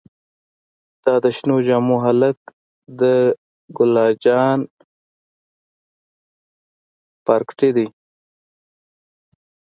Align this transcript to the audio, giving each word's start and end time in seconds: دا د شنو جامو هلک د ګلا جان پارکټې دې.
دا 1.03 1.13
د 1.23 1.25
شنو 1.37 1.57
جامو 1.67 1.95
هلک 2.05 2.37
د 2.99 3.01
ګلا 3.77 4.07
جان 4.23 4.59
پارکټې 7.25 7.69
دې. 7.75 7.87